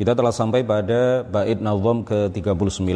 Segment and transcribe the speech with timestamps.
[0.00, 2.88] Kita telah sampai pada bait nazam ke-39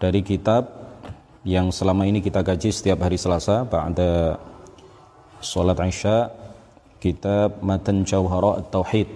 [0.00, 0.64] dari kitab
[1.44, 4.40] yang selama ini kita kaji setiap hari Selasa pada
[5.44, 6.32] salat Isya
[7.04, 9.12] kitab Matan Jauhara At-Tauhid.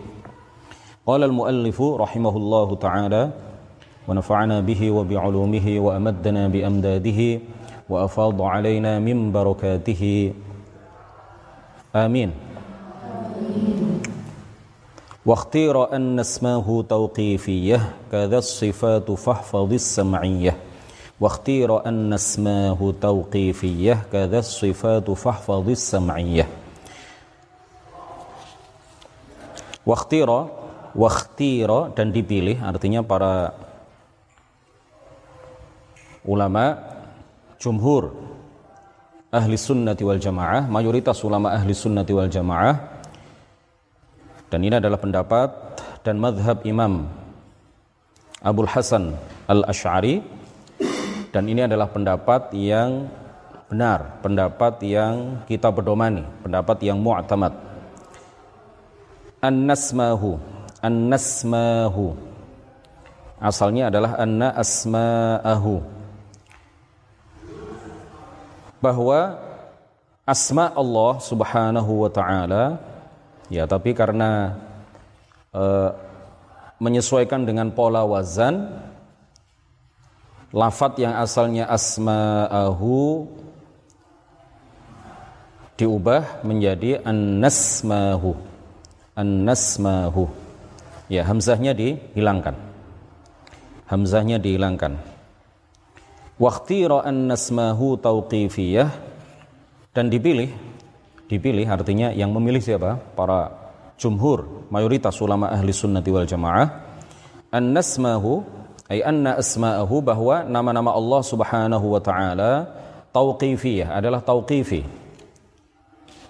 [1.09, 3.33] Qala al-muallif rahimahullahu taala
[4.05, 7.41] wa nafa'ana bihi wa bi'ulumihi wa amaddana bi amdadihi
[7.89, 10.37] wa afadha alaina min barakatihi.
[11.97, 12.54] Amin.
[15.25, 17.81] واختير أن اسمه توقيفية
[18.13, 20.57] كذا الصفات فاحفظ السمعية
[21.21, 26.49] واختير أن اسمه توقيفية كذا الصفات فاحفظ السمعية
[29.87, 30.29] واختير
[30.95, 33.57] واختير dan dipilih artinya para
[36.29, 36.79] ulama
[37.57, 38.13] jumhur
[39.33, 43.04] ahli sunnati wal jamaah mayoritas ulama ahli sunnati wal jamaah
[44.55, 45.51] dan ini adalah pendapat
[46.07, 47.11] dan madhab Imam
[48.39, 49.19] Abdul Hasan
[49.51, 50.23] Al-Ash'ari
[51.35, 53.11] dan ini adalah pendapat yang
[53.67, 57.51] benar, pendapat yang kita berdomani, pendapat yang mu'tamad.
[59.43, 60.39] An-nasmahu,
[60.79, 62.15] an-nasmahu.
[63.43, 65.83] Asalnya adalah anna asma'ahu.
[68.79, 69.35] Bahwa
[70.23, 72.94] asma Allah Subhanahu wa taala
[73.55, 74.59] Ya, tapi karena
[75.55, 75.95] uh,
[76.83, 78.67] menyesuaikan dengan pola wazan
[80.51, 83.31] lafat yang asalnya asma'ahu
[85.79, 88.35] diubah menjadi an-nasmahu.
[89.15, 90.27] An-nasmahu.
[91.07, 92.59] Ya, hamzahnya dihilangkan.
[93.87, 94.99] Hamzahnya dihilangkan.
[96.43, 98.91] Waqtira an-nasmahu tauqifiyah
[99.95, 100.74] dan dipilih
[101.29, 103.01] dipilih artinya yang memilih siapa?
[103.17, 103.53] Para
[103.97, 106.67] jumhur, mayoritas ulama ahli sunnati wal jamaah.
[107.55, 108.43] An-nasmahu,
[108.91, 112.53] ay anna asma'ahu bahwa nama-nama Allah subhanahu wa ta'ala
[113.15, 114.83] tauqifiyah, adalah tauqifi.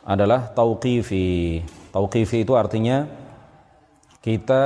[0.04, 1.64] Adalah tauqifi.
[1.90, 3.08] Tauqifi itu artinya
[4.20, 4.62] kita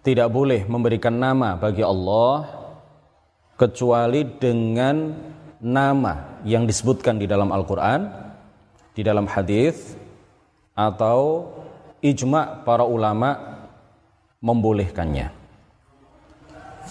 [0.00, 2.48] tidak boleh memberikan nama bagi Allah
[3.60, 5.12] kecuali dengan
[5.60, 8.08] nama yang disebutkan di dalam Al-Quran,
[8.96, 9.94] di dalam hadis,
[10.72, 11.52] atau
[12.00, 13.60] ijma para ulama
[14.40, 15.36] membolehkannya.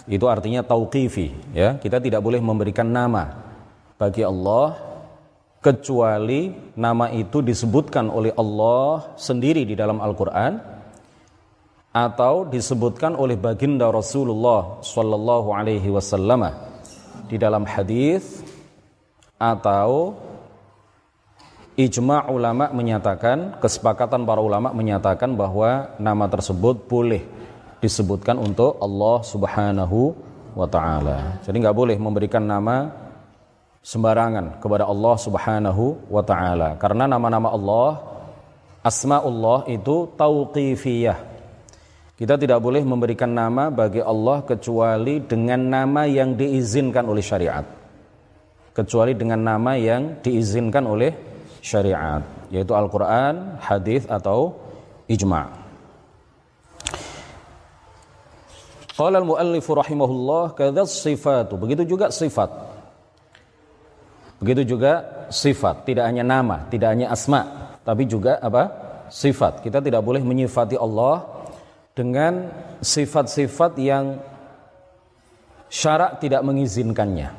[0.06, 1.82] Itu artinya tauqifi, ya.
[1.82, 3.34] Kita tidak boleh memberikan nama
[3.98, 4.78] bagi Allah
[5.60, 10.56] kecuali nama itu disebutkan oleh Allah sendiri di dalam Al-Qur'an
[11.92, 16.48] atau disebutkan oleh baginda Rasulullah sallallahu alaihi wasallam
[17.28, 18.40] di dalam hadis
[19.40, 20.20] atau
[21.80, 27.24] ijma ulama menyatakan kesepakatan para ulama menyatakan bahwa nama tersebut boleh
[27.80, 30.12] disebutkan untuk Allah Subhanahu
[30.52, 31.40] wa taala.
[31.48, 32.92] Jadi nggak boleh memberikan nama
[33.80, 37.92] sembarangan kepada Allah Subhanahu wa taala karena nama-nama Allah
[38.84, 41.32] asmaullah itu tauqifiyah.
[42.20, 47.79] Kita tidak boleh memberikan nama bagi Allah kecuali dengan nama yang diizinkan oleh syariat
[48.74, 51.12] kecuali dengan nama yang diizinkan oleh
[51.60, 54.58] syariat yaitu Al-Qur'an, hadis atau
[55.06, 55.54] ijma'.
[58.98, 61.56] Qala al-muallif rahimahullah kadza sifatu.
[61.56, 62.52] Begitu juga sifat.
[64.44, 68.92] Begitu juga sifat, tidak hanya nama, tidak hanya asma, tapi juga apa?
[69.10, 69.66] sifat.
[69.66, 71.26] Kita tidak boleh menyifati Allah
[71.98, 72.46] dengan
[72.78, 74.22] sifat-sifat yang
[75.66, 77.39] syarak tidak mengizinkannya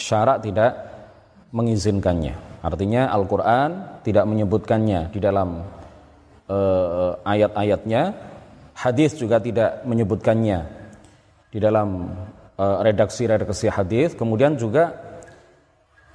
[0.00, 0.72] syarat tidak
[1.52, 2.34] mengizinkannya.
[2.60, 5.64] Artinya Al-Quran tidak menyebutkannya di dalam
[6.48, 8.12] uh, ayat-ayatnya,
[8.76, 10.58] hadis juga tidak menyebutkannya
[11.48, 12.12] di dalam
[12.60, 14.12] uh, redaksi-redaksi hadis.
[14.12, 14.92] Kemudian juga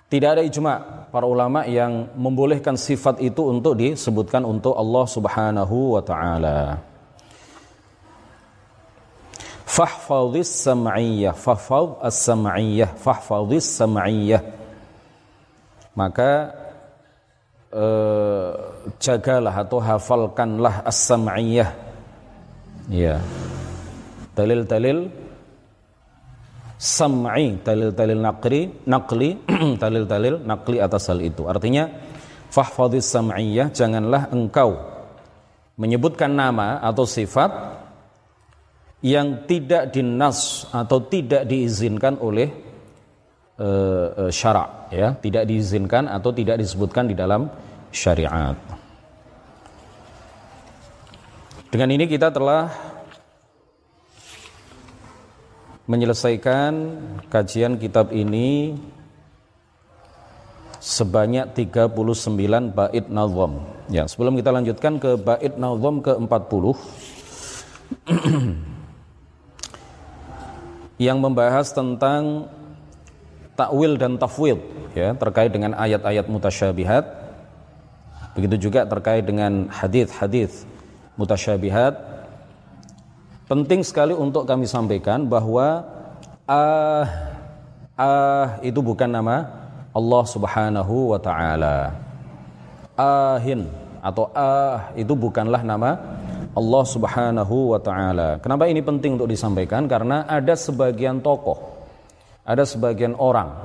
[0.05, 6.01] tidak ada ijma para ulama yang membolehkan sifat itu untuk disebutkan untuk Allah Subhanahu wa
[6.05, 6.77] taala
[9.65, 14.41] fahfadhis sam'iyyah fahfadh as-sam'iyyah fahfadhis sam'iyyah
[15.97, 16.53] maka
[17.73, 18.51] eh,
[19.01, 21.69] jagalah atau hafalkanlah as-sam'iyyah
[22.91, 23.17] ya.
[24.35, 25.07] Dalil-dalil
[26.75, 29.29] sam'i dalil-dalil naqli naqli
[29.83, 31.47] dalil-dalil naqli atas hal itu.
[31.47, 31.87] Artinya
[32.51, 34.75] fahfadhis sam'iyyah janganlah engkau
[35.79, 37.51] menyebutkan nama atau sifat
[39.05, 42.49] yang tidak dinas atau tidak diizinkan oleh
[43.61, 47.45] uh, uh, syarak ya tidak diizinkan atau tidak disebutkan di dalam
[47.93, 48.57] syariat
[51.75, 52.71] Dengan ini kita telah
[55.91, 56.71] menyelesaikan
[57.27, 58.79] kajian kitab ini
[60.79, 61.91] sebanyak 39
[62.71, 63.59] bait nazam.
[63.91, 66.63] Ya, sebelum kita lanjutkan ke bait nazam ke-40
[70.95, 72.47] yang membahas tentang
[73.55, 74.59] takwil dan tafwid
[74.95, 77.03] ya terkait dengan ayat-ayat mutasyabihat.
[78.35, 80.67] Begitu juga terkait dengan hadis-hadis
[81.15, 81.95] mutasyabihat.
[83.47, 85.87] Penting sekali untuk kami sampaikan bahwa
[86.43, 87.05] ah
[87.95, 89.47] ah itu bukan nama
[89.95, 91.95] Allah Subhanahu wa taala.
[92.95, 93.67] Ahin
[94.03, 95.99] atau ah itu bukanlah nama
[96.55, 98.39] Allah Subhanahu wa taala.
[98.39, 99.85] Kenapa ini penting untuk disampaikan?
[99.91, 101.75] Karena ada sebagian tokoh
[102.45, 103.57] ada sebagian orang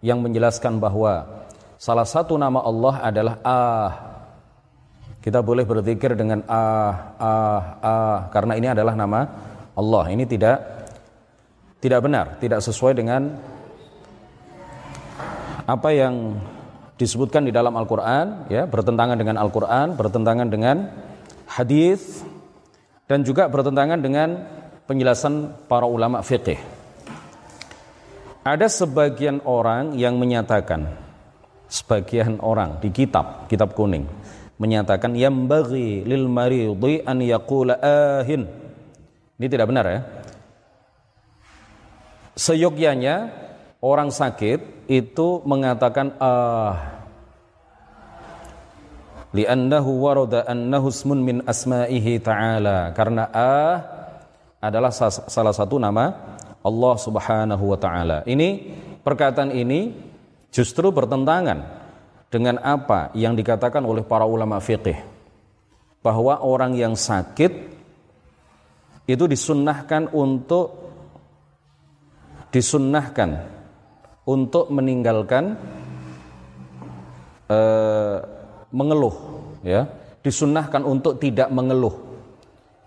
[0.00, 1.44] yang menjelaskan bahwa
[1.76, 3.90] salah satu nama Allah adalah Ah.
[5.22, 9.20] Kita boleh berzikir dengan Ah, Ah, Ah karena ini adalah nama
[9.76, 10.10] Allah.
[10.10, 10.58] Ini tidak
[11.78, 13.36] tidak benar, tidak sesuai dengan
[15.62, 16.40] apa yang
[16.96, 20.90] disebutkan di dalam Al-Qur'an ya, bertentangan dengan Al-Qur'an, bertentangan dengan
[21.46, 22.24] hadis
[23.12, 24.40] dan juga bertentangan dengan
[24.88, 26.56] penjelasan para ulama fiqih.
[28.40, 30.96] Ada sebagian orang yang menyatakan
[31.68, 34.08] sebagian orang di kitab kitab kuning
[34.56, 38.48] menyatakan yang bagi lil maridhi an yaqula ahin.
[39.36, 40.00] Ini tidak benar ya.
[42.32, 43.28] Seyogyanya
[43.84, 47.01] orang sakit itu mengatakan ah
[49.32, 53.76] li'annahu warada annahu ismun min asma'ihi ta'ala karena ah
[54.62, 58.22] adalah salah satu nama Allah Subhanahu wa taala.
[58.22, 58.48] Ini
[59.02, 59.90] perkataan ini
[60.54, 61.58] justru bertentangan
[62.30, 64.96] dengan apa yang dikatakan oleh para ulama fikih
[66.00, 67.52] bahwa orang yang sakit
[69.10, 70.94] itu disunnahkan untuk
[72.54, 73.42] disunnahkan
[74.22, 75.58] untuk meninggalkan
[77.50, 78.18] uh,
[78.72, 79.14] mengeluh
[79.62, 79.86] ya
[80.24, 81.94] disunnahkan untuk tidak mengeluh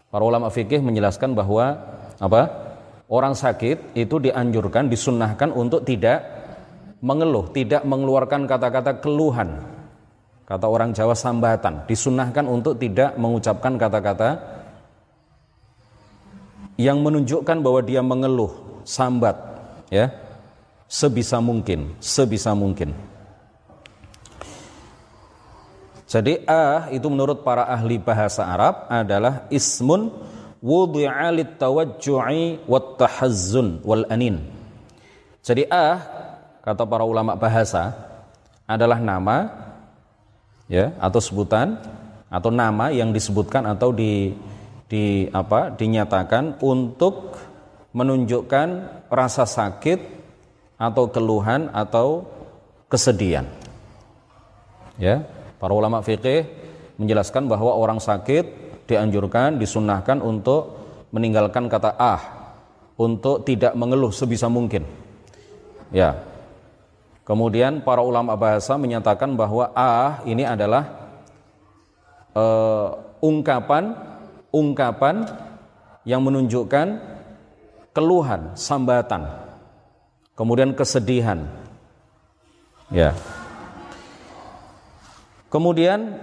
[0.10, 1.78] para ulama fikih menjelaskan bahwa
[2.20, 2.66] apa
[3.10, 6.24] orang sakit itu dianjurkan, disunnahkan untuk tidak
[7.04, 9.62] mengeluh, tidak mengeluarkan kata-kata keluhan.
[10.46, 14.30] Kata orang Jawa sambatan, disunnahkan untuk tidak mengucapkan kata-kata
[16.78, 19.34] yang menunjukkan bahwa dia mengeluh, sambat,
[19.90, 20.14] ya.
[20.86, 22.94] Sebisa mungkin, sebisa mungkin.
[26.06, 30.13] Jadi ah itu menurut para ahli bahasa Arab adalah ismun
[30.62, 34.42] wudi'a tawajju'i wat tahazzun wal anin.
[35.42, 36.02] Jadi ah
[36.62, 37.94] kata para ulama bahasa
[38.69, 39.50] adalah nama
[40.69, 41.78] ya atau sebutan
[42.30, 44.34] atau nama yang disebutkan atau di
[44.86, 47.38] di apa dinyatakan untuk
[47.94, 48.68] menunjukkan
[49.10, 50.00] rasa sakit
[50.75, 52.28] atau keluhan atau
[52.92, 53.48] kesedihan.
[55.00, 55.24] Ya,
[55.60, 56.48] para ulama fikih
[56.96, 60.78] menjelaskan bahwa orang sakit dianjurkan, disunnahkan untuk
[61.12, 62.22] meninggalkan kata ah,
[62.96, 64.86] untuk tidak mengeluh sebisa mungkin.
[65.92, 66.22] Ya.
[67.25, 71.10] Kemudian para ulama bahasa menyatakan bahwa ah ini adalah
[72.38, 73.98] uh, ungkapan
[74.56, 75.28] ungkapan
[76.08, 77.01] yang menunjukkan
[77.91, 79.27] keluhan, sambatan,
[80.38, 81.44] kemudian kesedihan.
[82.88, 83.12] Ya.
[85.56, 86.20] Kemudian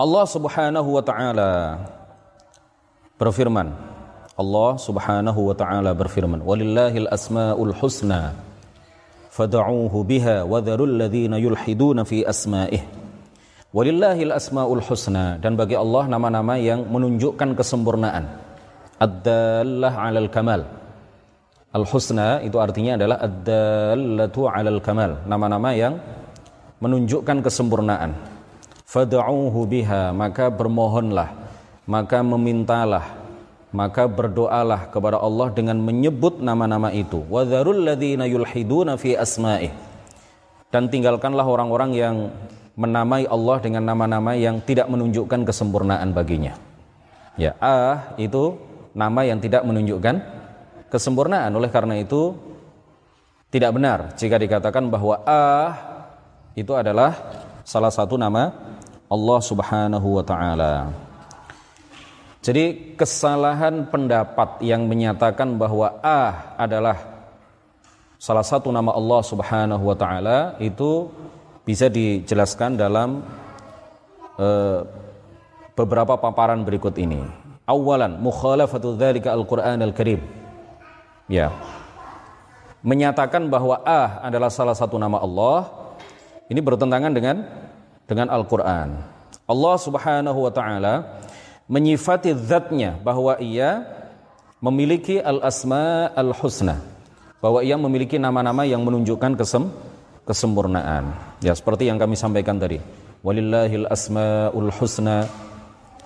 [0.00, 1.50] Allah Subhanahu wa taala
[3.20, 3.68] berfirman.
[4.32, 8.32] Allah Subhanahu wa taala berfirman walillahil asmaul husna
[9.28, 12.80] fad'uuhu biha wa dharul ladzina yulhiduna fi asma'ih.
[13.76, 18.24] Walillahil asmaul husna dan bagi Allah nama-nama yang menunjukkan kesempurnaan.
[18.96, 20.64] Ad-dallah 'alal kamal
[21.76, 25.20] al-husna itu artinya adalah ad-dallatu 'alal kamal.
[25.28, 26.00] Nama-nama yang
[26.80, 28.16] menunjukkan kesempurnaan.
[28.88, 31.28] Fad'uuhu biha maka bermohonlah
[31.84, 33.04] maka memintalah
[33.74, 37.20] maka berdoalah kepada Allah dengan menyebut nama-nama itu.
[37.28, 39.68] Wadharul ladzina yulhiduna fi asma'ih.
[40.72, 42.16] Dan tinggalkanlah orang-orang yang
[42.76, 46.56] menamai Allah dengan nama-nama yang tidak menunjukkan kesempurnaan baginya.
[47.36, 48.56] Ya ah itu
[48.96, 50.35] nama yang tidak menunjukkan
[50.92, 52.34] kesempurnaan oleh karena itu
[53.50, 55.72] tidak benar jika dikatakan bahwa ah
[56.56, 57.14] itu adalah
[57.62, 58.50] salah satu nama
[59.06, 60.74] Allah Subhanahu wa taala.
[62.42, 66.94] Jadi kesalahan pendapat yang menyatakan bahwa ah adalah
[68.22, 71.10] salah satu nama Allah Subhanahu wa taala itu
[71.66, 73.26] bisa dijelaskan dalam
[74.38, 74.86] uh,
[75.74, 77.18] beberapa paparan berikut ini.
[77.66, 80.45] Awalan, mukhalafatu dzalika al-Qur'an al-Karim.
[81.26, 81.50] Ya.
[82.86, 85.66] Menyatakan bahwa ah adalah salah satu nama Allah
[86.46, 87.42] ini bertentangan dengan
[88.06, 89.02] dengan Al-Qur'an.
[89.46, 90.94] Allah Subhanahu wa taala
[91.66, 93.82] menyifati zatnya bahwa ia
[94.62, 96.78] memiliki al-asma al-husna.
[97.42, 99.70] Bahwa ia memiliki nama-nama yang menunjukkan kesem
[100.26, 101.14] kesempurnaan.
[101.38, 102.82] Ya, seperti yang kami sampaikan tadi.
[103.22, 105.30] Walillahil asmaul husna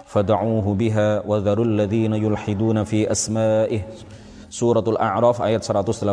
[0.08, 3.84] fad'uuhu biha wa dharul ladzina yulhiduna fi asma'ih.
[4.50, 6.10] Suratul A'raf ayat 180.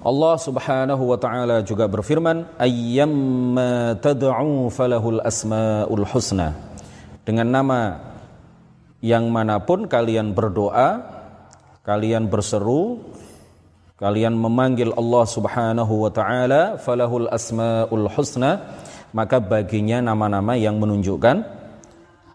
[0.00, 6.54] Allah Subhanahu wa taala juga berfirman, "Ayyamma tad'u falahul asmaul husna."
[7.26, 7.80] Dengan nama
[9.02, 11.02] yang mana pun kalian berdoa,
[11.82, 13.02] kalian berseru,
[13.98, 18.78] kalian memanggil Allah Subhanahu wa taala, falahul asmaul husna,
[19.10, 21.42] maka baginya nama-nama yang menunjukkan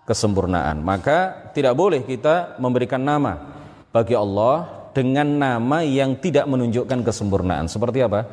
[0.04, 0.84] kesempurnaan.
[0.84, 3.55] Maka tidak boleh kita memberikan nama
[3.96, 7.72] bagi Allah dengan nama yang tidak menunjukkan kesempurnaan.
[7.72, 8.28] Seperti apa?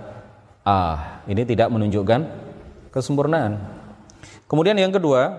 [0.66, 2.20] Ah, ini tidak menunjukkan
[2.90, 3.62] kesempurnaan.
[4.50, 5.38] Kemudian yang kedua,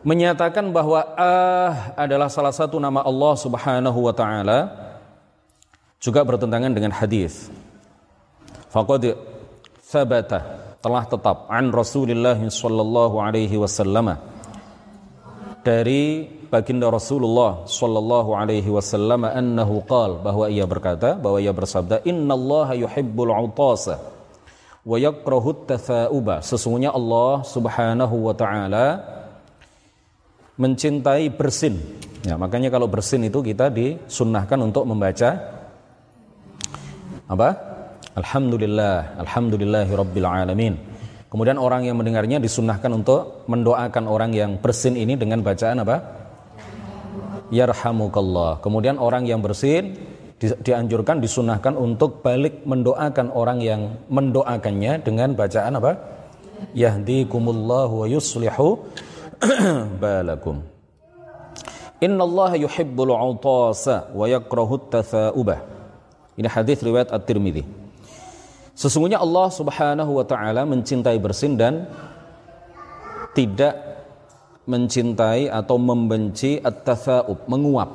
[0.00, 4.72] menyatakan bahwa ah adalah salah satu nama Allah Subhanahu wa taala
[6.00, 7.52] juga bertentangan dengan hadis.
[8.72, 9.12] Faqad
[9.84, 14.33] sabata telah tetap an Rasulullah sallallahu alaihi wasallam
[15.64, 22.76] dari baginda Rasulullah sallallahu alaihi wasallam annahu qal bahwa ia berkata bahwa ia bersabda innallaha
[22.76, 23.98] yuhibbul utasa
[24.84, 28.86] wa yakrahu tathauba sesungguhnya Allah Subhanahu wa taala
[30.60, 31.80] mencintai bersin.
[32.22, 35.34] Ya makanya kalau bersin itu kita disunnahkan untuk membaca
[37.26, 37.48] apa?
[38.14, 39.90] Alhamdulillah, Alhamdulillahi
[40.22, 40.93] Alamin.
[41.34, 45.98] Kemudian orang yang mendengarnya disunahkan untuk mendoakan orang yang bersin ini dengan bacaan apa?
[47.50, 48.62] Yarhamukallah.
[48.62, 49.98] Kemudian orang yang bersin
[50.38, 55.98] di, dianjurkan disunahkan untuk balik mendoakan orang yang mendoakannya dengan bacaan apa?
[56.70, 58.86] Yahdikumullahu wa yuslihu
[60.06, 60.62] balakum.
[61.98, 65.66] Innallaha yuhibbul utasa wa yakrahu tatha'ubah.
[66.38, 67.83] Ini hadis riwayat At-Tirmidzi.
[68.74, 71.86] Sesungguhnya Allah Subhanahu wa taala mencintai bersin dan
[73.34, 73.74] tidak
[74.66, 77.90] mencintai atau membenci at-tatsaub, menguap.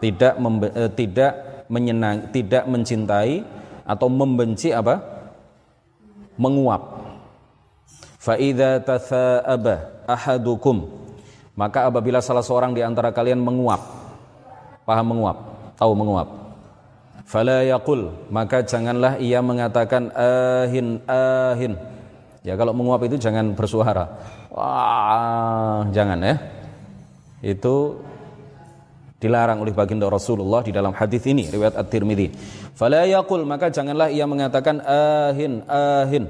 [0.00, 3.44] Tidak membe, eh, tidak menyenang, tidak mencintai
[3.84, 4.96] atau membenci apa?
[6.40, 6.82] Menguap.
[8.16, 11.00] Fa idza tatsaaba ahadukum
[11.60, 13.84] maka apabila salah seorang di antara kalian menguap.
[14.88, 15.36] Paham menguap?
[15.76, 16.39] Tahu menguap?
[17.30, 21.78] Fala yaqul, maka janganlah ia mengatakan ahin ahin.
[22.42, 24.18] Ya kalau menguap itu jangan bersuara.
[24.50, 26.34] Wah, jangan ya.
[27.38, 28.02] Itu
[29.22, 32.34] dilarang oleh baginda Rasulullah di dalam hadis ini riwayat At-Tirmidzi.
[32.74, 36.26] Fala yaqul, maka janganlah ia mengatakan ahin ahin.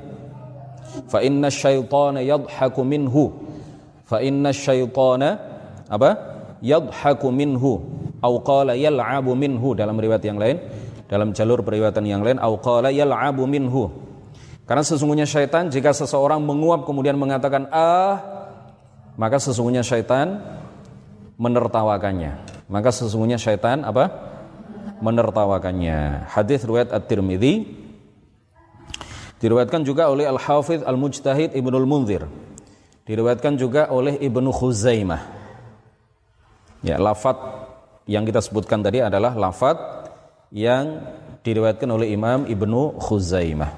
[1.09, 3.41] Fa inna syaitana yadhaku minhu.
[4.05, 5.41] Fa inna syaitana
[5.89, 6.11] apa?
[6.61, 7.73] Yadhaku minhu.
[8.21, 10.61] Au qala yal'abu minhu dalam riwayat yang lain
[11.11, 13.91] dalam jalur periwayatan yang lain au qala yal'abu minhu.
[14.63, 18.23] Karena sesungguhnya syaitan jika seseorang menguap kemudian mengatakan ah
[19.19, 20.39] maka sesungguhnya syaitan
[21.35, 22.63] menertawakannya.
[22.71, 24.31] Maka sesungguhnya syaitan apa?
[25.03, 26.31] Menertawakannya.
[26.31, 27.83] Hadis riwayat at-Tirmidzi.
[29.43, 32.31] Diriwayatkan juga oleh Al-Hafidh Al-Mujtahid Ibnul Munzir.
[33.09, 35.27] Diriwayatkan juga oleh Ibnu Khuzaimah.
[36.87, 37.37] Ya lafat
[38.07, 40.00] yang kita sebutkan tadi adalah lafat
[40.51, 41.07] yang
[41.47, 43.71] diriwayatkan oleh Imam Ibnu Khuzaimah.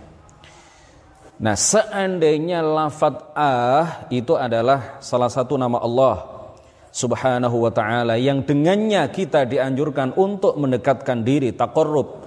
[1.42, 6.32] Nah, seandainya lafat ah itu adalah salah satu nama Allah
[6.92, 12.24] Subhanahu wa taala yang dengannya kita dianjurkan untuk mendekatkan diri taqarrub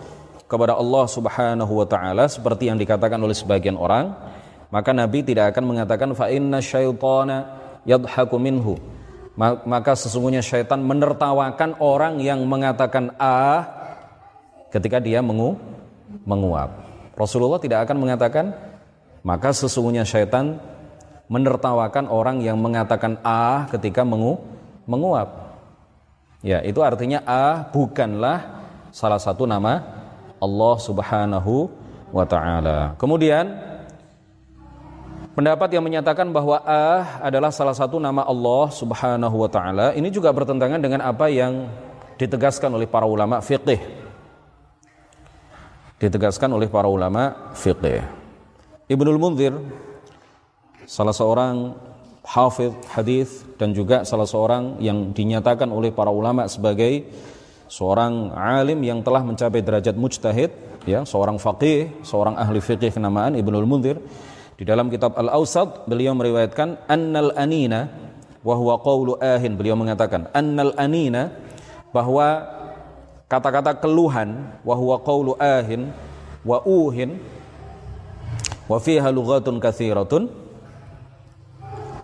[0.49, 4.13] kepada Allah Subhanahu wa taala seperti yang dikatakan oleh sebagian orang,
[4.73, 7.37] maka Nabi tidak akan mengatakan fa inna syaitana
[7.85, 8.75] yadhaku minhu.
[9.39, 13.84] Maka sesungguhnya syaitan menertawakan orang yang mengatakan ah
[14.75, 15.55] ketika dia mengu
[16.27, 16.83] menguap.
[17.15, 18.51] Rasulullah tidak akan mengatakan
[19.23, 20.59] maka sesungguhnya syaitan
[21.31, 24.43] menertawakan orang yang mengatakan ah ketika mengu
[24.83, 25.55] menguap.
[26.45, 29.81] Ya, itu artinya ah bukanlah salah satu nama
[30.37, 31.71] Allah Subhanahu
[32.13, 32.93] wa taala.
[33.01, 33.49] Kemudian
[35.33, 40.29] pendapat yang menyatakan bahwa ah adalah salah satu nama Allah Subhanahu wa taala ini juga
[40.29, 41.65] bertentangan dengan apa yang
[42.19, 44.04] ditegaskan oleh para ulama fiqih
[45.99, 48.03] ditegaskan oleh para ulama fiqih.
[48.85, 49.55] Ibnul Munzir
[50.85, 51.73] salah seorang
[52.25, 57.05] hafidh hadis dan juga salah seorang yang dinyatakan oleh para ulama sebagai
[57.69, 60.53] seorang alim yang telah mencapai derajat mujtahid
[60.85, 63.97] ya seorang faqih seorang ahli fikih kenamaan Ibnul Munzir
[64.55, 67.89] di dalam kitab Al-Awsat beliau meriwayatkan annal anina
[68.45, 68.77] wa huwa
[69.21, 71.33] ahin beliau mengatakan annal anina
[71.89, 72.45] bahwa
[73.25, 75.89] kata-kata keluhan wa huwa qawlu ahin
[76.45, 77.17] wa uhin
[78.69, 80.29] wa fiha lughatun katsiratun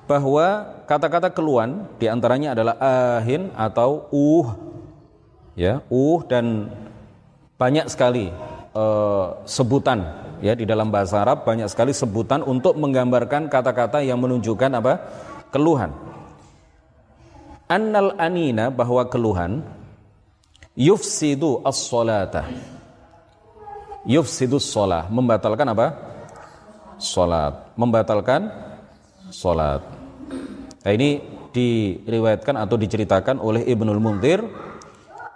[0.09, 2.75] bahwa kata-kata keluhan di antaranya adalah
[3.21, 4.47] ahin atau uh
[5.55, 6.67] ya uh dan
[7.55, 8.33] banyak sekali
[8.73, 10.03] uh, sebutan
[10.41, 14.93] ya di dalam bahasa Arab banyak sekali sebutan untuk menggambarkan kata-kata yang menunjukkan apa?
[15.53, 15.93] Keluhan.
[17.69, 19.63] Annal anina bahwa keluhan
[20.75, 22.47] yufsidu as-salata.
[24.07, 25.87] Yufsidu sholat membatalkan apa?
[26.97, 27.73] Salat.
[27.77, 28.49] Membatalkan
[29.29, 29.81] salat.
[30.81, 31.21] Nah, ini
[31.53, 34.41] diriwayatkan atau diceritakan oleh Ibnul Munzir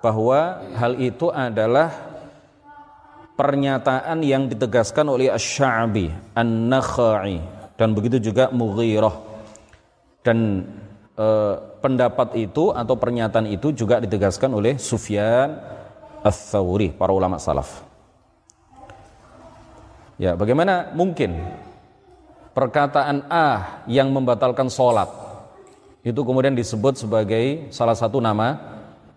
[0.01, 1.93] bahwa hal itu adalah
[3.35, 7.41] pernyataan yang ditegaskan oleh Asy-Sya'bi, An-Nakhai
[7.75, 9.15] dan begitu juga Mughirah.
[10.25, 10.65] Dan
[11.15, 11.27] e,
[11.79, 15.57] pendapat itu atau pernyataan itu juga ditegaskan oleh Sufyan
[16.21, 17.85] Ats-Tsauri, para ulama salaf.
[20.15, 21.35] Ya, bagaimana mungkin
[22.55, 25.11] perkataan ah yang membatalkan sholat
[26.05, 28.61] itu kemudian disebut sebagai salah satu nama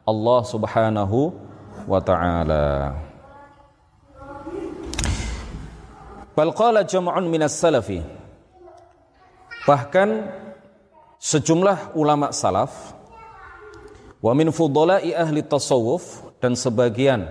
[0.02, 1.36] Allah Subhanahu
[1.84, 2.96] wa taala.
[6.32, 8.00] Bal qala jam'un salafi.
[9.68, 10.08] Bahkan
[11.18, 12.94] sejumlah ulama salaf
[14.22, 17.26] wa min fudala'i ahli tasawuf dan sebagian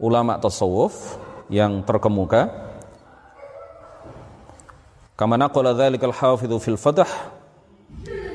[0.00, 1.16] ulama tasawuf
[1.48, 2.48] yang terkemuka
[5.16, 5.76] kama naqala
[6.12, 7.04] hafidhu fil fath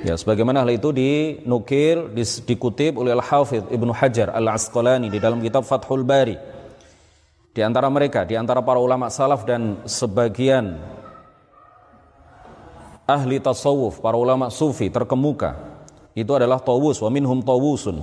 [0.06, 2.14] Ya, sebagaimana hal itu dinukil,
[2.46, 6.38] dikutip oleh Al-Hafidh Ibnu Hajar Al-Asqalani di dalam kitab Fathul Bari.
[7.50, 10.78] Di antara mereka, di antara para ulama salaf dan sebagian
[13.06, 15.76] ahli tasawuf, para ulama sufi terkemuka,
[16.16, 18.02] itu adalah Tawus, wa minhum Tawusun.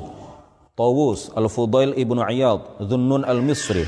[0.73, 3.85] Tawus, Al-Fudail Ibnu Iyad, Dhunnun Al-Misri,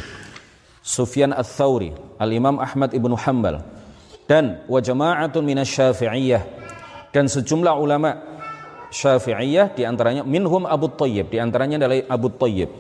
[0.85, 3.65] Sufyan Al-Thawri, Al-Imam Ahmad Ibnu Hanbal,
[4.29, 6.43] dan wa jama'atun minasyafi'iyah
[7.13, 8.17] dan sejumlah ulama
[8.89, 11.29] Syafi'iyah di antaranya minhum Abu Tayyib.
[11.29, 12.71] Di antaranya adalah Abu Tayyib.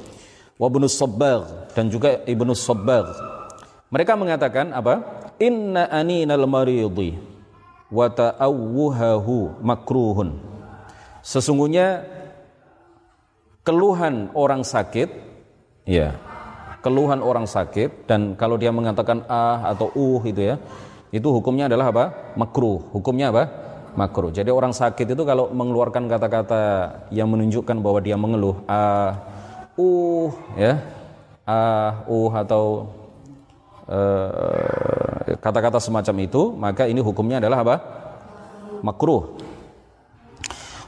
[0.56, 3.10] Wa Ibnu Sabbagh dan juga Ibnu Sabbagh.
[3.90, 5.26] Mereka mengatakan apa?
[5.42, 7.33] Inna aninal maridi
[7.90, 10.40] wa ta'awuhahu makruhun.
[11.24, 12.04] Sesungguhnya
[13.64, 15.08] keluhan orang sakit
[15.88, 16.12] ya
[16.84, 20.60] keluhan orang sakit dan kalau dia mengatakan ah atau uh itu ya
[21.14, 22.04] itu hukumnya adalah apa?
[22.34, 22.90] Makruh.
[22.90, 23.46] Hukumnya apa?
[23.94, 24.34] Makruh.
[24.34, 26.62] Jadi orang sakit itu kalau mengeluarkan kata-kata
[27.14, 29.22] yang menunjukkan bahwa dia mengeluh ah
[29.78, 30.82] uh ya
[31.46, 32.90] ah uh atau
[35.38, 37.76] kata-kata uh, semacam itu, maka ini hukumnya adalah apa?
[38.84, 39.40] makruh.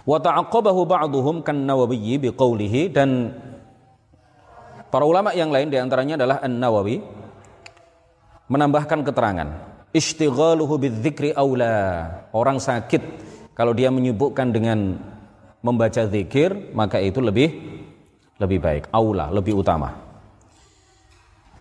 [0.06, 3.32] Wa ta'aqqabahu ba'dhum kan Nawawi biqaulihi dan
[4.92, 7.02] para ulama yang lain di antaranya adalah An-Nawawi
[8.46, 9.48] menambahkan keterangan
[9.96, 12.06] Ishtighaluhu bidzikri aula.
[12.36, 13.00] Orang sakit
[13.56, 15.00] kalau dia menyibukkan dengan
[15.64, 17.48] membaca zikir, maka itu lebih
[18.36, 19.96] lebih baik, aula, lebih utama.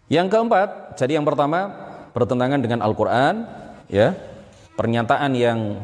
[0.06, 0.70] Yang keempat,
[1.02, 1.74] jadi yang pertama
[2.13, 3.50] bertentangan dengan Al-Qur'an,
[3.89, 4.13] ya.
[4.76, 5.82] Pernyataan yang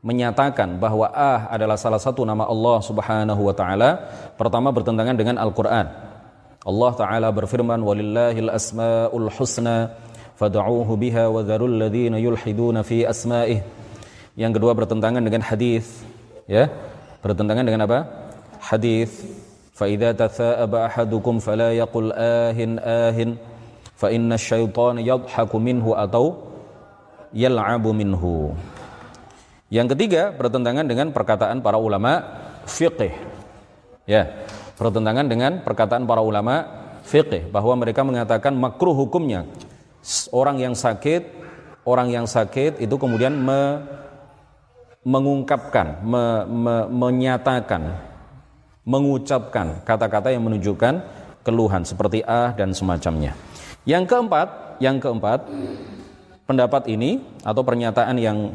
[0.00, 4.08] menyatakan bahwa ah adalah salah satu nama Allah Subhanahu wa taala,
[4.40, 5.84] pertama bertentangan dengan Al-Qur'an.
[6.64, 9.92] Allah taala berfirman walillahil asmaul husna
[10.38, 13.60] fad'uuhu biha wa dharul ladzina yulhiduna fi asma'ih.
[14.38, 16.06] Yang kedua bertentangan dengan hadis,
[16.48, 16.72] ya.
[17.20, 17.98] Bertentangan dengan apa?
[18.64, 19.12] Hadis.
[19.78, 23.38] Idza tatha'aba ahadukum fala yaqul ahin ahin
[23.98, 26.38] fa inna asyaitana yadhaku minhu atau
[27.34, 28.54] yal'abu minhu.
[29.68, 32.22] Yang ketiga bertentangan dengan perkataan para ulama
[32.64, 33.12] fiqih.
[34.08, 34.46] Ya,
[34.80, 36.64] bertentangan dengan perkataan para ulama
[37.04, 39.44] fiqih bahwa mereka mengatakan makruh hukumnya
[40.32, 41.26] orang yang sakit,
[41.84, 43.84] orang yang sakit itu kemudian me,
[45.04, 47.98] mengungkapkan, me, me, menyatakan,
[48.88, 51.04] mengucapkan kata-kata yang menunjukkan
[51.44, 53.36] keluhan seperti ah dan semacamnya.
[53.88, 55.48] Yang keempat, yang keempat,
[56.44, 58.52] pendapat ini atau pernyataan yang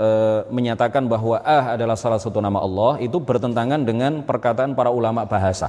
[0.00, 0.08] e,
[0.48, 5.68] menyatakan bahwa ah adalah salah satu nama Allah itu bertentangan dengan perkataan para ulama bahasa.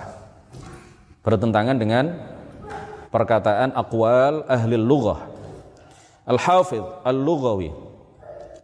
[1.28, 2.16] Bertentangan dengan
[3.12, 5.28] perkataan aqwal ahli lughah.
[6.24, 7.68] Al-Hafidh Al-Lughawi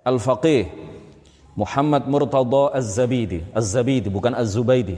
[0.08, 0.64] Al-Faqih
[1.60, 3.44] Muhammad Murtada Az-Zabidi.
[3.52, 4.96] Az-Zabidi bukan Az-Zubaidi.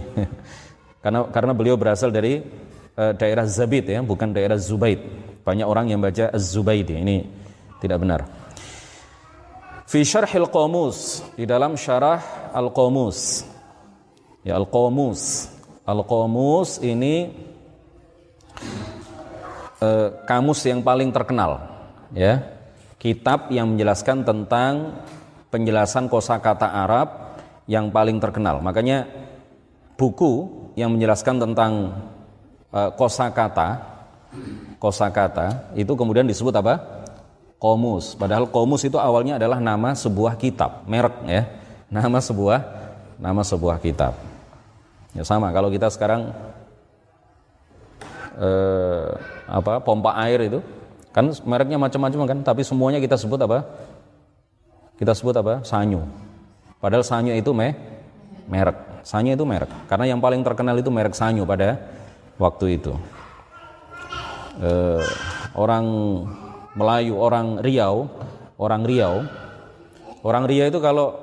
[1.01, 2.45] karena karena beliau berasal dari
[3.01, 5.01] uh, daerah Zabid ya, bukan daerah Zubaid.
[5.41, 7.01] Banyak orang yang baca Az-Zubaidi.
[7.01, 7.25] Ini
[7.81, 8.29] tidak benar.
[9.89, 13.41] Fi syarhil qamus di dalam syarah al-qamus.
[14.45, 15.49] Ya al-qamus.
[15.81, 17.33] Al-qamus ini
[19.81, 21.65] uh, kamus yang paling terkenal
[22.13, 22.45] ya.
[23.01, 25.01] Kitab yang menjelaskan tentang
[25.49, 27.33] penjelasan kosakata Arab
[27.65, 28.61] yang paling terkenal.
[28.61, 29.09] Makanya
[29.97, 31.97] buku yang menjelaskan tentang
[32.71, 33.83] uh, kosakata
[34.81, 37.03] kosakata itu kemudian disebut apa?
[37.61, 38.17] Komus.
[38.17, 41.45] Padahal komus itu awalnya adalah nama sebuah kitab, merek ya.
[41.91, 42.59] Nama sebuah
[43.21, 44.17] nama sebuah kitab.
[45.13, 46.33] Ya sama kalau kita sekarang
[48.39, 49.07] eh,
[49.45, 50.59] apa pompa air itu
[51.11, 53.67] kan mereknya macam-macam kan, tapi semuanya kita sebut apa?
[55.01, 55.65] kita sebut apa?
[55.65, 56.05] Sanyo.
[56.77, 57.73] Padahal Sanyo itu me
[58.45, 59.01] merek.
[59.01, 59.69] Sanyo itu merek.
[59.89, 61.81] Karena yang paling terkenal itu merek Sanyo pada
[62.41, 62.97] waktu itu.
[64.57, 64.71] E,
[65.53, 65.85] orang
[66.73, 68.09] Melayu, orang Riau,
[68.57, 69.21] orang Riau,
[70.25, 71.13] orang Riau itu kalau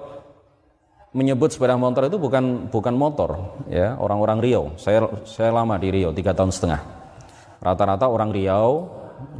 [1.10, 4.64] menyebut sepeda motor itu bukan bukan motor, ya orang-orang Riau.
[4.78, 6.80] Saya saya lama di Riau tiga tahun setengah.
[7.58, 8.86] Rata-rata orang Riau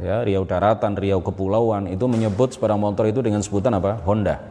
[0.03, 4.01] ya Riau Daratan, Riau Kepulauan itu menyebut sepeda motor itu dengan sebutan apa?
[4.03, 4.43] Honda.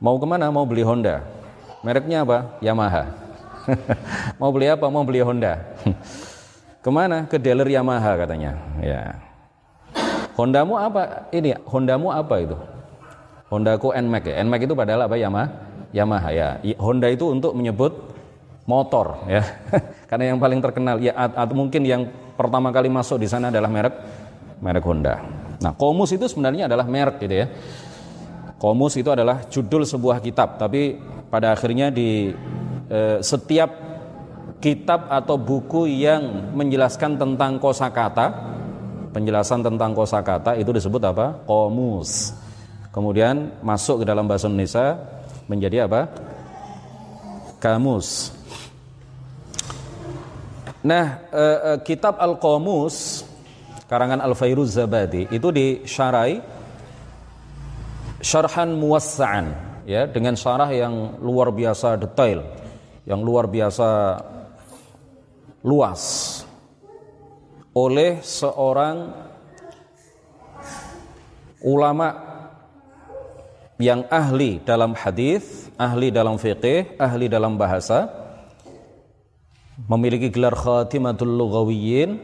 [0.00, 0.48] Mau ke mana?
[0.48, 1.20] Mau beli Honda.
[1.84, 2.56] Mereknya apa?
[2.64, 3.29] Yamaha.
[4.40, 4.86] Mau beli apa?
[4.88, 5.60] Mau beli Honda.
[6.84, 7.28] Ke mana?
[7.28, 8.56] Ke dealer Yamaha katanya.
[8.80, 9.20] Ya.
[10.38, 11.28] Hondamu apa?
[11.28, 12.56] Ini Hondamu apa itu?
[13.52, 14.34] Hondaku Nmax ya.
[14.46, 15.46] Nmax itu padahal apa Yamaha?
[15.90, 16.48] Yamaha ya.
[16.80, 17.92] Honda itu untuk menyebut
[18.64, 19.42] motor ya.
[20.08, 22.02] Karena yang paling terkenal ya atau mungkin yang
[22.38, 23.94] pertama kali masuk di sana adalah merek
[24.62, 25.20] merek Honda.
[25.60, 27.46] Nah, Komus itu sebenarnya adalah merek gitu ya.
[28.56, 30.96] Komus itu adalah judul sebuah kitab, tapi
[31.32, 32.32] pada akhirnya di
[33.22, 33.70] setiap
[34.58, 38.34] kitab atau buku yang menjelaskan tentang kosakata,
[39.14, 41.42] penjelasan tentang kosakata itu disebut apa?
[41.46, 42.34] Komus.
[42.90, 44.98] Kemudian masuk ke dalam bahasa Indonesia
[45.46, 46.10] menjadi apa?
[47.62, 48.34] Kamus.
[50.80, 53.28] Nah, eh, eh, kitab Al-Qamus
[53.84, 56.40] karangan Al-Fairuz Zabadi itu disyarai
[58.24, 59.52] syarhan muwassa'an
[59.84, 62.40] ya dengan syarah yang luar biasa detail,
[63.10, 64.22] yang luar biasa
[65.66, 66.02] luas
[67.74, 69.10] oleh seorang
[71.66, 72.08] ulama
[73.80, 78.06] yang ahli dalam hadis, ahli dalam fikih, ahli dalam bahasa
[79.90, 82.20] memiliki gelar khatimatul lughawiyyin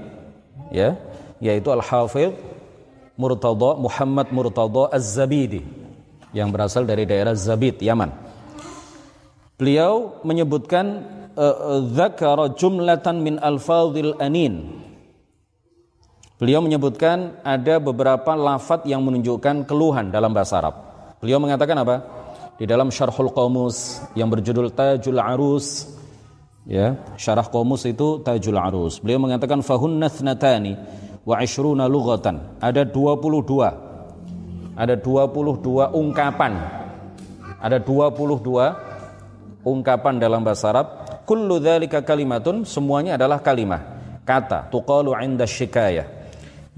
[0.70, 0.94] ya
[1.42, 2.36] yaitu al-hafidh
[3.16, 5.64] Murtada Muhammad Murtada Az-Zabidi
[6.36, 8.25] yang berasal dari daerah Zabid Yaman.
[9.56, 14.84] Beliau menyebutkan uh, dzakara jumlatan min alfadhil anin.
[16.36, 20.76] Beliau menyebutkan ada beberapa lafat yang menunjukkan keluhan dalam bahasa Arab.
[21.24, 21.96] Beliau mengatakan apa?
[22.60, 25.96] Di dalam Syarhul Qamus yang berjudul Tajul Arus
[26.66, 30.74] ya syarah komus itu tajul arus beliau mengatakan fahunna thnatani
[31.22, 35.62] wa ishruna lughatan ada 22 ada 22
[35.94, 36.52] ungkapan
[37.62, 38.85] ada 22
[39.66, 40.86] ungkapan dalam bahasa Arab
[41.26, 43.98] kullu dzalika kalimatun semuanya adalah kalimah.
[44.22, 46.06] Kata tuqalu 'inda syikayah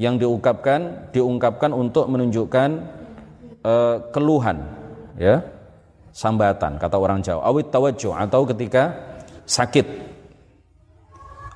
[0.00, 2.68] yang diungkapkan diungkapkan untuk menunjukkan
[3.64, 4.64] uh, keluhan
[5.20, 5.44] ya
[6.12, 7.44] sambatan kata orang Jawa.
[7.44, 8.96] Awit tawajjuh atau ketika
[9.44, 10.08] sakit.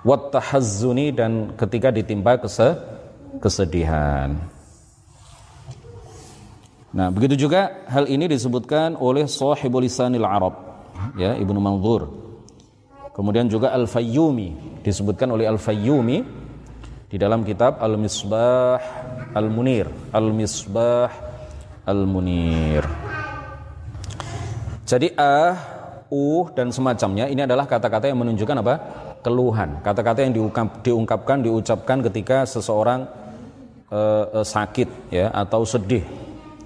[0.02, 2.74] Wat tahazzuni dan ketika ditimpa kese
[3.38, 4.34] kesedihan.
[6.92, 10.71] Nah, begitu juga hal ini disebutkan oleh Sahibul Lisanil Arab,
[11.14, 12.08] ya, Ibnu Manzur.
[13.12, 16.18] Kemudian juga Al-Fayyumi disebutkan oleh Al-Fayyumi
[17.12, 18.80] di dalam kitab Al-Misbah
[19.36, 21.12] Al-Munir, Al-Misbah
[21.84, 22.84] Al-Munir.
[24.88, 25.56] Jadi ah
[26.08, 28.74] uh dan semacamnya ini adalah kata-kata yang menunjukkan apa?
[29.22, 29.78] keluhan.
[29.86, 33.06] Kata-kata yang diungkap, diungkapkan, diucapkan ketika seseorang
[33.88, 36.02] uh, uh, sakit ya atau sedih.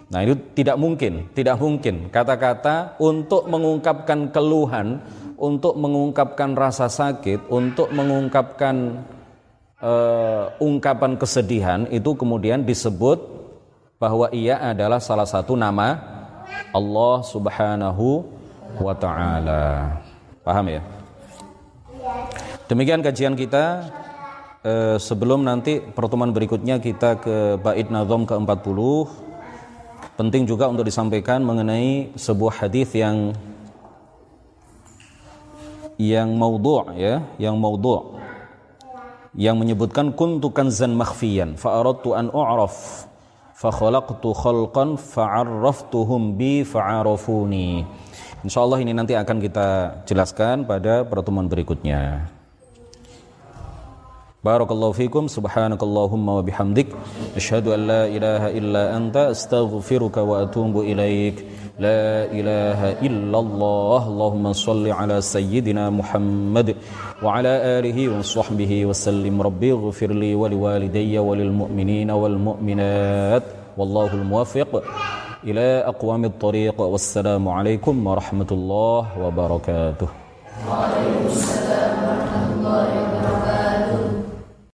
[0.07, 5.03] Nah, itu tidak mungkin, tidak mungkin kata-kata untuk mengungkapkan keluhan,
[5.35, 9.03] untuk mengungkapkan rasa sakit, untuk mengungkapkan
[9.83, 13.19] uh, ungkapan kesedihan itu kemudian disebut
[13.99, 15.99] bahwa ia adalah salah satu nama
[16.71, 18.29] Allah Subhanahu
[18.79, 19.97] wa taala.
[20.47, 20.83] Paham ya?
[22.71, 23.88] Demikian kajian kita
[24.62, 28.79] eh, sebelum nanti pertemuan berikutnya kita ke bait nazam ke-40
[30.17, 33.37] penting juga untuk disampaikan mengenai sebuah hadis yang
[35.97, 38.17] yang maudhu' ya, yang maudhu'
[39.37, 43.05] yang menyebutkan kuntu kanzan makhfiyan fa aradtu an u'raf
[43.57, 47.85] fa khalaqtu khalqan fa'arraftuhum bi fa'arafuni.
[48.45, 49.69] Insyaallah ini nanti akan kita
[50.05, 52.36] jelaskan pada pertemuan berikutnya.
[54.47, 56.89] بارك الله فيكم سبحانك اللهم وبحمدك
[57.37, 61.37] أشهد أن لا إله إلا أنت أستغفرك وأتوب إليك.
[61.87, 66.69] لا إله إلا الله اللهم صل على سيدنا محمد
[67.23, 69.35] وعلى آله وصحبه وسلم.
[69.49, 73.45] ربي اغفر لي ولوالدي وللمؤمنين والمؤمنات
[73.79, 74.71] والله الموفق.
[75.45, 80.09] إلى أقوام الطريق والسلام عليكم ورحمة الله وبركاته.
[80.71, 81.86] وعليكم السلام.